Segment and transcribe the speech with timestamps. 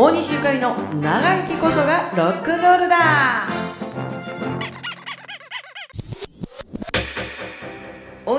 [0.00, 3.57] 大西ゆかりの長生きこそがロックンロールだ。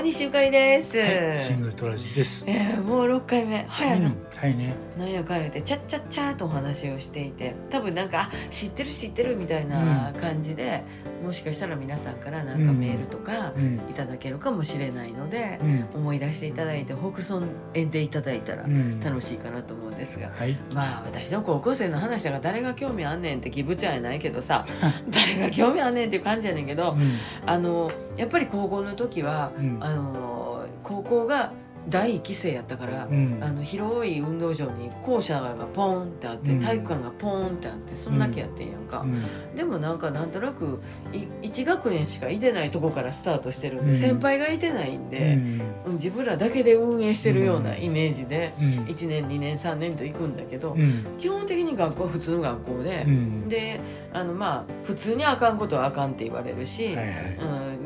[0.10, 2.50] 西ゆかりです、はい、シングルトラジです。
[2.50, 4.74] えーもう6回目早いな、うんはいね。
[4.98, 10.84] なんやかんやってチャッチャッチャーとお話をしていて多分なんかあ知ってる知ってるみたいな感じで、
[11.24, 13.76] もしかしたら皆さんからなんかメールとかうん。
[13.76, 15.86] いただけるかもしれないのでう、ん。
[15.94, 19.00] 思い出していただいて北村園でいただいたらうん。
[19.00, 20.32] 楽しいかなと思うんですが。
[20.32, 20.58] はい。
[20.74, 24.66] まあ私の高校生の話だから誰が興味あんねんって気ぶちゃやないけどさ
[25.12, 27.14] 誰が興味あんねんっていう感じやねんけどうん。
[27.46, 29.78] あのやっぱり高校の時はうん。
[29.80, 31.54] あの高校が
[31.88, 33.40] 第一期生やったからうん。
[33.42, 39.56] あの広い運動場に校舎がポンってあってうん体育館がポンってあってそんだけやってんやんか、うん。
[39.56, 40.80] でもなんかなんとなく
[41.14, 45.62] い1学年しかいてないとこからスタートしてるんで、うん先輩がいてないんうで、ん。
[45.94, 48.66] 自分らだけで運営してるようなうんイメージでうん。
[48.86, 51.06] 1年2年3年と行くんだけど、うん。
[51.18, 53.50] 基本的に学校は普通の学校でう、ん。
[53.50, 53.80] で
[54.14, 57.38] あのまあ普通にあかんことはあかんって言われるし、はいはい。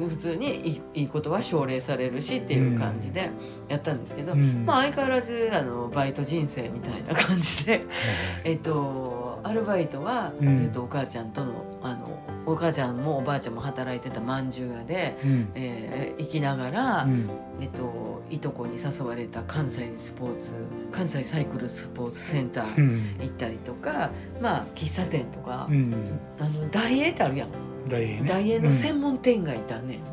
[0.02, 3.30] うん、普通にいいいいことは奨励されるしっていう感じで
[3.68, 4.66] やったんですけど、うん。
[4.66, 7.86] まあ相変わらずあのバイト人生みたいな感じで、
[8.44, 11.52] えっと、アルバイトはうんずっとお母ちゃんとの,、
[11.84, 15.50] あのお母ちゃんもおばあちゃんも働いてたまんじゅう屋で、うん。
[15.56, 17.30] えー生きながら、うん。
[17.62, 20.54] えっと、いとこに誘われた関西スポーツ
[20.92, 23.16] 関西サイクルスポーツセンタうーん。
[23.20, 24.10] 行ったりとか、
[24.42, 25.94] まあ喫茶店とか、うん。
[26.40, 27.50] あの大英ってあるやん、
[27.90, 28.60] 大英ね。
[28.60, 30.04] の専門店街ってあんねん、うん。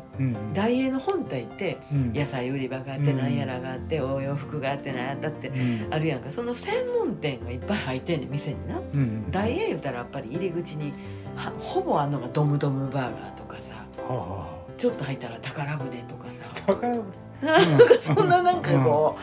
[0.53, 2.13] 大英の本体ってうん。
[2.13, 5.87] 野菜売り場があってうんなんやらがあって、お洋服があってなんやったってうん。
[5.93, 8.79] あるやんかその専門店がいっぱい入ってんねん店にな。
[8.79, 9.31] うん。
[9.31, 10.93] 大英言ったらやっぱり入り口に
[11.35, 13.85] はほぼあんのがドムドムバーガーとかさ
[14.77, 16.71] ちょっと入ったら宝船とかさあ。
[16.71, 16.93] だから。
[16.93, 17.05] なんか
[17.99, 19.17] そんななんかこ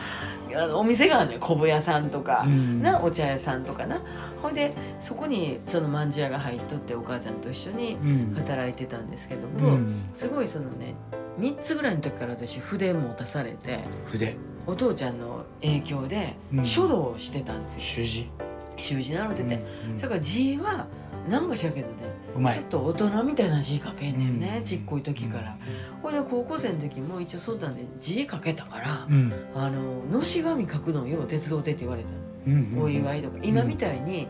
[0.51, 2.81] う、あのお店があるね昆布屋さんとかう、ん。
[2.81, 4.01] なお茶屋さんとかな
[4.41, 8.33] ほんでそこにそのまんじゅう屋が入っとってお母ちゃんと一緒にうん。
[8.35, 10.09] 働いてたんですけども、うん。
[10.13, 10.95] すごいそのね
[11.39, 14.35] 3つぐらいの時から私筆持たされて筆？
[14.67, 18.29] お父ちゃんの影響でうん書道をしてたんですよ習字？
[18.77, 20.87] 習字習ってて、うんそれから字は
[21.29, 21.93] なんかしらけどね
[22.35, 22.65] うまいちょっ。
[22.65, 25.57] と大人みたいな字書けんねんね、うんちっこい時から。
[26.01, 29.33] ほんで高校生の時も一応そうだね字書けたから、うん。
[29.55, 32.09] あののし紙書くのよ手伝うてって言われた
[32.47, 32.75] うん。
[32.75, 34.27] の、お祝いとか今みたいに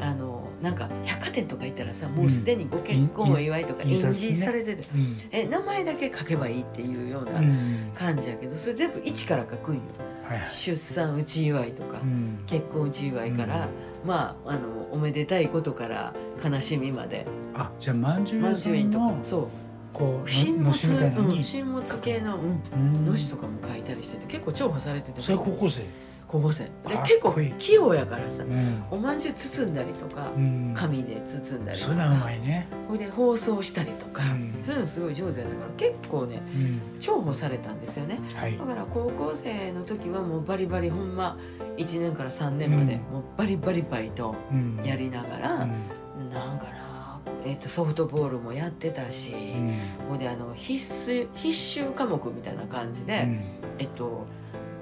[0.00, 5.18] あのなんか百貨店とか行ったらさもうすでにご結婚お祝いとか印字されてて、うん。
[5.30, 7.32] え名前だけ書けばいいっていうようう。
[7.32, 9.82] なん感じやけどそれ全部一から書くんよ。
[10.50, 12.42] 出産うち祝いとか、うん。
[12.46, 13.68] 結婚うち祝いから、
[14.04, 16.14] まああのおめでたいことから
[16.44, 19.24] 悲しみまであ、じゃあ、まんじゅう満屋さ州院とかんの。
[19.24, 19.48] そう
[19.92, 20.28] こう。
[20.28, 25.82] 神ののしみたいなのに物、神物系の、うん、うんのしとかも書いたりしてて結構重宝されててそれ高校生？
[26.32, 26.64] 高校生。
[26.64, 26.70] で
[27.04, 28.82] 結構器用やからさうん。
[28.90, 30.72] おまんじゅう包んだりとかうん。
[30.74, 32.66] 紙で包んだりとそれはうまかいね。
[32.88, 34.62] ほいで包装したりとか、うん。
[34.64, 36.98] そういうのすごい上手やったから結構ねうん。
[36.98, 38.18] 重宝されたんですよね。
[38.34, 38.56] はい。
[38.56, 38.64] だ。
[38.64, 41.36] から高校生の時はもうバリバリほんま
[41.76, 43.00] 1年から3年までうん。
[43.12, 44.80] もうバリバリバイトうん。
[44.82, 46.30] やりながら、うん。
[46.30, 49.80] なんかな、えっとソフトボールもやってたし、うん。
[50.08, 53.28] ほいであの必須必修科目みたいな感じで、
[53.78, 54.24] えっと、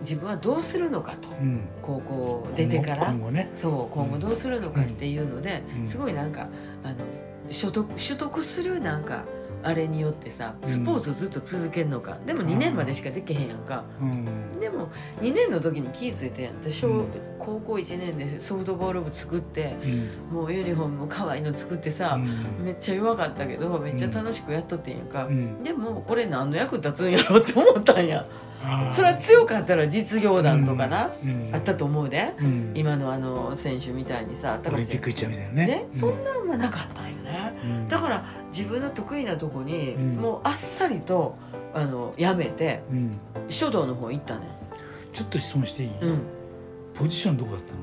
[0.00, 1.28] 自分はどうするのかと。
[1.41, 1.49] うん。
[1.49, 3.06] うん高校出てから。
[3.06, 3.50] 今後ね。
[3.56, 5.87] そう今後どうするのかっていうので、うん。
[5.87, 6.49] すごいなんか
[6.84, 6.97] あの
[7.50, 9.25] 所得取得するなんか
[9.62, 10.69] あれによってさうん。
[10.69, 14.61] スポーツをずっと続けるのか、でも2年までしかできへんやんか、うん。
[14.61, 14.88] でも
[15.21, 17.06] 2年の時に気付いてんやん私、うん
[17.38, 20.34] 高校1年でソフトボール部作ってうん。
[20.34, 22.19] もうユニフォームも可愛いの作ってさ、う
[22.62, 22.65] ん。
[22.65, 25.62] めっちゃ弱かったけどめっちゃ楽しくやっとってんやんか、うん。
[25.62, 28.27] でもこれ何の役立つんやろって思ったんや
[28.91, 32.34] それは強かったら実業団とかな、うんあったと思うで。
[32.38, 32.72] うん。
[32.75, 35.66] 今のあの選手みたいにさオリンピック行っちゃうみたいなね。
[35.66, 37.53] ね、そんなんはなかったんよね。
[37.65, 37.88] うん。
[37.88, 40.16] だから自分の得意なとこに、うん。
[40.16, 41.37] もうあっさりと
[41.72, 43.19] あのやめてうん。
[43.49, 44.43] 書道の方行ったね。
[45.12, 45.90] ちょっと質問していい？
[46.02, 46.20] うん。
[46.94, 47.81] ポジションどこだったの？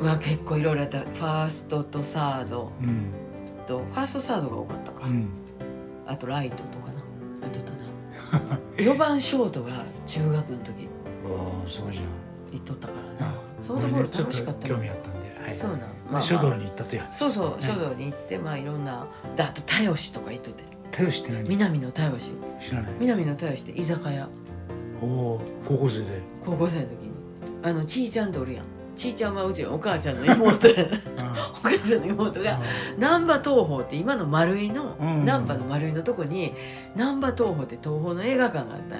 [0.00, 1.00] うわ結構いろいろやった。
[1.00, 2.72] ファーストとサード。
[2.82, 3.12] うん。
[3.66, 5.28] とファーストサードが多かったか、うん。
[6.06, 6.92] あとライトとか
[8.76, 10.88] 4番ショートが中学の時。
[11.26, 12.06] おおすごいじゃん。
[12.52, 13.32] 行っとったからな。
[13.32, 15.40] あソフトボール楽しかったと興味あったんで。
[15.42, 15.50] はい。
[15.50, 17.12] そうなん、まあ書道に行ったという話。
[17.16, 20.64] そうそうはい書道に行ってまあいろんなであと田吉とか行っとって。
[20.90, 21.48] 手をして何？
[21.48, 22.92] 南の田吉知らない。
[22.98, 24.28] 南の田吉って居酒屋。
[25.02, 26.22] おお高校生で。
[26.44, 27.12] 高校生の時に。
[27.62, 28.64] あのちいちゃんとおるやん
[28.96, 30.72] ちいちゃんはうちのお母ちゃんの妹お
[31.62, 32.60] 母ちゃんの妹が
[32.98, 35.24] 難波東宝って今の丸井のうん。
[35.24, 36.52] 難波の丸井のとこに
[36.96, 38.96] 難波東宝って東宝の映画館があった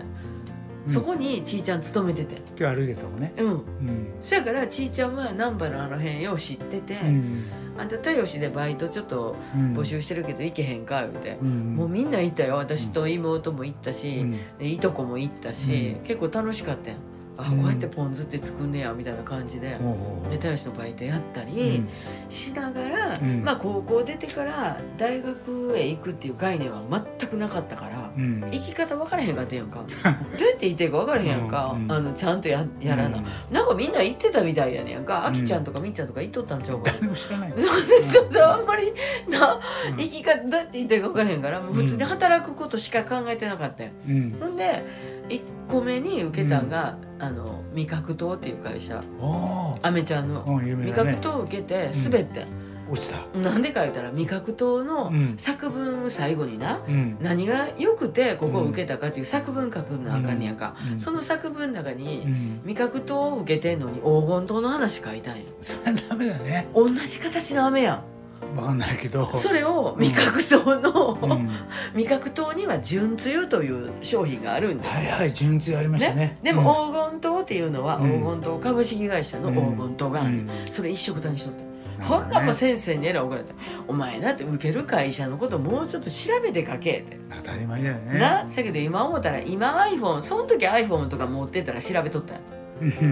[0.86, 2.42] そこにちいちゃん勤めてて。
[2.58, 3.32] 今日歩いてたもんね。
[3.38, 3.52] うん。
[3.52, 4.14] うん。
[4.20, 7.44] そやからちいちゃんは難波のあの辺よう知ってて、うん。
[7.78, 9.74] あんた田吉でバイトちょっとうん。
[9.74, 11.76] 募集してるけど行けへんか言うて、うん。
[11.76, 12.56] もうみんな行ったよ。
[12.56, 14.26] 私と妹も行ったし、
[14.60, 16.04] いとこも行ったし、うん。
[16.04, 16.98] 結構楽しかったやん
[17.36, 19.76] あ、うんこうやってポン酢って作んねやみたいな感じで。
[19.76, 21.88] ほうほうで田吉のバイトやったうりん。
[22.28, 23.42] しながら、うん。
[23.42, 26.82] まあ高校出てから大学へ行くっていう概念は
[27.18, 28.40] 全くなかったから、うん。
[28.52, 29.78] 生き方分からへんかったやんか。
[29.78, 31.90] どうやって生きていいか分からへんやんか、うん。
[31.92, 35.26] あのちゃんとややらな、なんかみんな行ってたみたいやねんか。
[35.26, 36.92] あきちゃんとかみっちゃんとか行っとったんちゃうか。
[36.92, 37.52] な誰も知らない。
[38.44, 38.92] あんまり
[39.28, 39.54] な
[39.90, 39.96] うん。
[39.96, 44.36] 生き方どうやって生きていいか分からへんからもう普通に働くことしか考えてなかったよ、うん。
[44.40, 44.84] ほんで
[45.28, 49.00] 1個目に受けたんが、あの味覚糖っていう会社。
[49.20, 50.44] おアメちゃんの。
[50.46, 52.42] お有名味覚糖を受けて滑って。
[52.42, 52.46] ん、
[52.90, 53.38] 落ちた。
[53.38, 57.16] なんでか言ったら味覚糖のうん作文最後にな、うん。
[57.20, 60.98] 何が良くてここを受けたかっていう作文書くなあかんねやんか、うん。
[60.98, 62.60] その作文の中に、うん。
[62.64, 66.68] 味覚糖を受けてんのに黄金糖の話書いたんやそれはダメだね。
[66.74, 68.13] 同じ形の飴やん
[68.54, 69.24] わかんないけど。
[69.24, 71.50] それを味覚糖の、うん。
[71.94, 74.90] 味覚糖には純つゆという商品があるんです。
[74.90, 76.38] はいはい純粋ありましたね。
[76.42, 78.20] でも黄金糖っていうのはうん。
[78.20, 80.48] 黄金糖株式会社の黄金糖がある、うん。
[80.70, 81.74] それ一緒くたにしとって、うん
[82.04, 83.54] ほんらもう先生にえらい怒られて
[83.88, 87.18] 「お前なって受ける会社のこともうちょっと調べて書け」って。
[87.30, 88.18] 当たり前だよね。
[88.18, 88.44] な。
[88.48, 92.53] せやけど今思ったら今 iPhone その時 iPhone とか持ってたら調べとったんやうん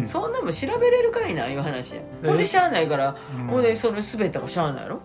[0.04, 2.02] そんなもん調べれるかいないう話や。
[2.24, 3.46] ほんでしゃあないからうん。
[3.46, 5.00] ほんでそれ滑ったからしゃあないやろ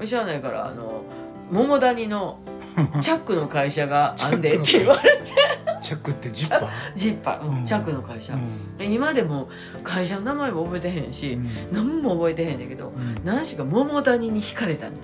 [0.00, 0.06] うん。
[0.06, 1.02] しゃあないからあの
[1.50, 2.38] 桃谷の
[3.00, 5.56] チャックの会社があんでって言われて。
[5.80, 6.68] チャックってジッパー？
[6.94, 7.64] ジッパー、うんうん。
[7.64, 8.92] チャックの会社、うん。
[8.92, 9.48] 今でも
[9.84, 11.38] 会社の名前も覚えてへんし、
[11.70, 13.20] 何も覚えてへんねんけどうん。
[13.24, 14.96] 何しか桃谷に惹かれたの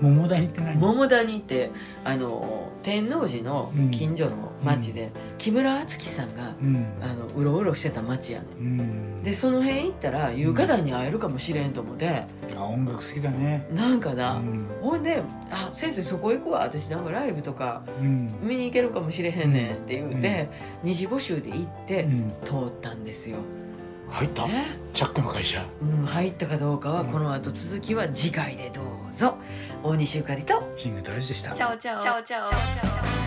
[0.00, 0.76] 桃谷って何？
[0.78, 1.70] 桃谷って
[2.04, 6.86] あの天王寺の近所の町で、木村敦樹さんがうん。
[7.00, 8.66] あのうろうろしてた町やねうん。
[9.20, 12.24] んでその辺行ったら優香団に会えるかもしれんと思って。
[12.56, 13.66] あ音楽好きだね。
[13.74, 14.66] なんかな、うん。
[14.80, 18.34] ほんで「あ先生そこ行くわ私なんかライブとかうん。
[18.42, 20.48] 見に行けるかもしれへんねん」って言って、
[20.82, 22.32] 二次募集で行って、うん。
[22.44, 23.36] 通ったんですよ。
[24.08, 24.46] 入った？
[24.46, 25.64] ねチャックの会社。
[25.82, 28.84] うん、入ったかどうかはこの後続きは次回でどう
[29.16, 29.38] ぞ。
[29.82, 30.62] 大西ゆかりと。
[30.76, 31.52] シング大事でした。
[31.52, 32.22] チャオチャオチャオ。
[32.22, 33.25] チャオチャオ